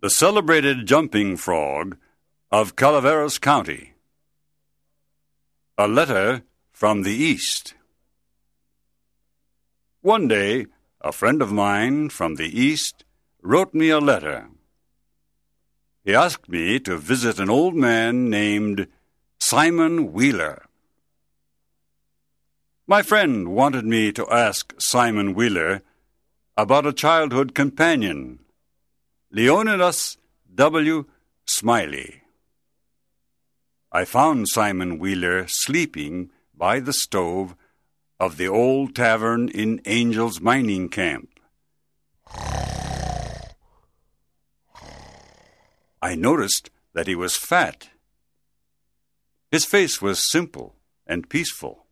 [0.00, 1.96] the celebrated jumping frog
[2.50, 3.92] of Calaveras County.
[5.76, 6.42] A letter
[6.72, 7.74] from the East.
[10.00, 10.66] One day,
[11.02, 13.04] a friend of mine from the East
[13.42, 14.48] wrote me a letter.
[16.02, 18.86] He asked me to visit an old man named
[19.38, 20.64] Simon Wheeler.
[22.86, 25.82] My friend wanted me to ask Simon Wheeler
[26.56, 28.38] about a childhood companion,
[29.32, 30.18] Leonidas
[30.52, 31.04] W.
[31.46, 32.22] Smiley.
[33.92, 37.54] I found Simon Wheeler sleeping by the stove
[38.18, 41.38] of the old tavern in Angel's mining camp.
[46.02, 47.90] I noticed that he was fat.
[49.52, 50.74] His face was simple
[51.06, 51.86] and peaceful.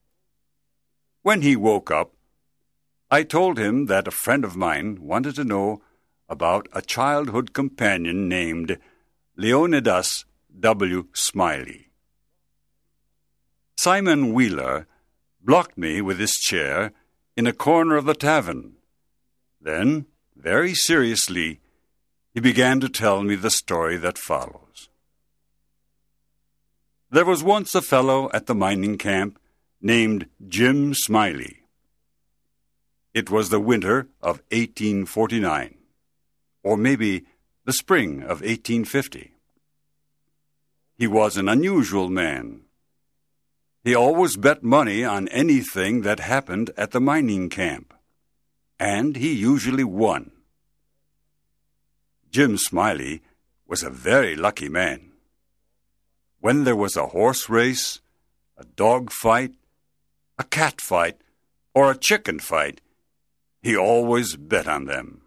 [1.23, 2.15] When he woke up,
[3.13, 5.83] I told him that a friend of mine wanted to know
[6.29, 8.79] about a childhood companion named
[9.37, 10.25] Leonidas
[10.61, 11.07] W.
[11.15, 11.89] Smiley.
[13.77, 14.87] Simon Wheeler
[15.41, 16.93] blocked me with his chair
[17.37, 18.75] in a corner of the tavern.
[19.61, 20.07] Then,
[20.37, 21.61] very seriously,
[22.35, 24.89] he began to tell me the story that follows.
[27.11, 29.39] There was once a fellow at the mining camp
[29.81, 31.63] named Jim Smiley.
[33.15, 35.78] It was the winter of 1849
[36.63, 37.25] or maybe
[37.65, 39.33] the spring of 1850.
[40.97, 42.63] He was an unusual man.
[43.85, 47.95] He always bet money on anything that happened at the mining camp,
[48.79, 50.33] and he usually won.
[52.31, 53.23] Jim Smiley
[53.67, 55.13] was a very lucky man.
[56.41, 58.01] When there was a horse race,
[58.57, 59.53] a dog fight,
[60.39, 61.21] a cat fight,
[61.75, 62.81] or a chicken fight,
[63.63, 65.23] he always bet on them.